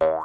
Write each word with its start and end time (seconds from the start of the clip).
Vögel 0.00 0.16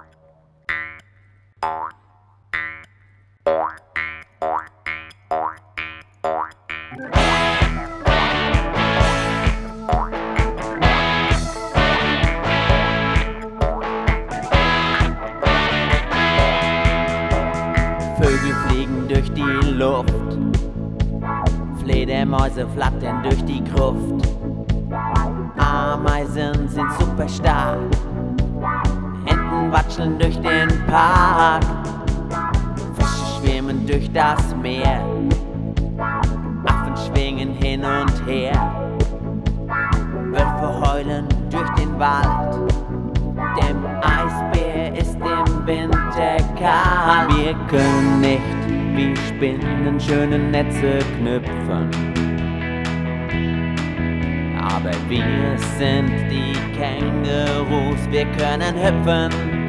fliegen 18.68 19.08
durch 19.10 19.30
die 19.34 19.42
Luft, 19.74 20.10
Fledermäuse 21.84 22.66
flattern 22.70 23.24
durch 23.24 23.44
die 23.44 23.62
Gruft. 23.66 24.26
Ameisen 25.58 26.70
sind 26.70 26.94
super 26.98 27.28
stark, 27.28 27.92
Watscheln 29.96 30.20
durch 30.20 30.36
den 30.42 30.86
Park, 30.88 31.64
Fische 32.96 33.40
schwimmen 33.40 33.86
durch 33.88 34.12
das 34.12 34.56
Meer, 34.62 35.02
Affen 36.66 36.96
schwingen 36.98 37.54
hin 37.54 37.82
und 37.82 38.28
her, 38.28 38.54
Wölfe 40.32 40.82
heulen 40.82 41.28
durch 41.50 41.70
den 41.78 41.98
Wald, 41.98 42.74
dem 43.62 43.86
Eisbär 44.02 44.98
ist 44.98 45.16
im 45.16 45.66
Winter 45.66 46.38
kalt. 46.60 47.30
Wir 47.38 47.54
können 47.70 48.20
nicht 48.20 48.42
wie 48.96 49.16
Spinnen 49.28 50.00
schöne 50.00 50.38
Netze 50.38 51.00
knüpfen. 51.18 51.90
Aber 54.60 54.92
wir 55.08 55.58
sind 55.78 56.12
die 56.30 56.54
Kängurus, 56.78 58.00
wir 58.12 58.26
können 58.38 58.76
hüpfen. 58.76 59.65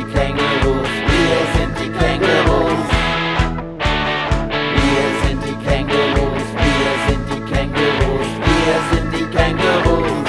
Die 0.00 0.12
Kängurus, 0.12 0.88
wir 1.12 1.40
sind 1.56 1.72
die 1.78 1.90
Kängurus. 1.98 2.84
Wir 4.74 5.06
sind 5.22 5.40
die 5.44 5.56
Kängurus, 5.64 6.46
wir 6.64 6.92
sind 7.06 7.24
die 7.30 7.40
Kängurus, 7.52 8.28
wir 8.48 8.76
sind 8.90 9.08
die 9.12 9.26
Kängurus. 9.36 10.24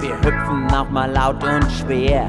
Wir 0.00 0.16
hüpfen 0.22 0.74
auch 0.74 0.90
mal 0.90 1.10
laut 1.10 1.42
und 1.42 1.72
schwer. 1.72 2.28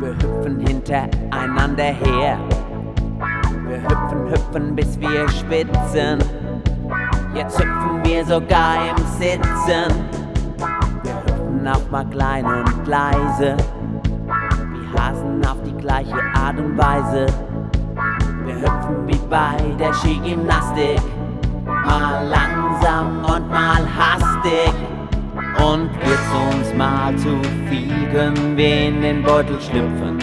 Wir 0.00 0.14
hüpfen 0.14 0.60
hintereinander 0.66 1.84
her. 1.84 2.38
Wir 3.72 3.80
hüpfen, 3.84 4.28
hüpfen, 4.28 4.76
bis 4.76 5.00
wir 5.00 5.26
schwitzen. 5.30 6.18
Jetzt 7.34 7.58
hüpfen 7.58 8.04
wir 8.04 8.22
sogar 8.26 8.90
im 8.90 8.98
Sitzen. 9.18 9.88
Wir 11.02 11.14
hüpfen 11.14 11.66
auch 11.66 11.90
mal 11.90 12.04
klein 12.04 12.44
und 12.44 12.86
leise. 12.86 13.56
Wie 14.26 14.98
Hasen 14.98 15.42
auf 15.46 15.56
die 15.64 15.72
gleiche 15.72 16.20
Art 16.34 16.58
und 16.58 16.76
Weise. 16.76 17.24
Wir 18.44 18.56
hüpfen 18.56 19.06
wie 19.06 19.20
bei 19.30 19.56
der 19.80 19.94
Skigymnastik. 19.94 21.00
Mal 21.64 22.28
langsam 22.28 23.24
und 23.24 23.48
mal 23.48 23.86
hastig. 23.96 24.74
Und 25.56 25.88
wird's 26.04 26.58
uns 26.58 26.74
mal 26.76 27.16
zu 27.16 27.40
viel, 27.70 28.06
können 28.12 28.54
wir 28.54 28.88
in 28.88 29.00
den 29.00 29.22
Beutel 29.22 29.58
schlüpfen. 29.62 30.18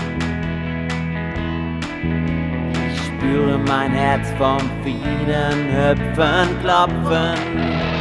Spüre 3.30 3.59
mein 3.67 3.91
Herz 3.91 4.27
vom 4.38 4.59
vielen 4.83 5.67
Hüpfen 5.72 6.59
klopfen. 6.61 7.98